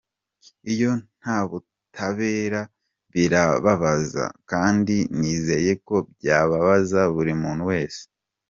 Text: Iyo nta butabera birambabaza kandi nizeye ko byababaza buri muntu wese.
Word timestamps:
Iyo 0.73 0.91
nta 1.19 1.39
butabera 1.49 2.61
birambabaza 3.13 4.25
kandi 4.51 4.95
nizeye 5.19 5.71
ko 5.87 5.95
byababaza 6.15 7.01
buri 7.15 7.33
muntu 7.43 7.63
wese. 7.71 8.01